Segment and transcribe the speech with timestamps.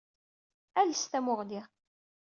[0.79, 1.61] Ales tamuɣli.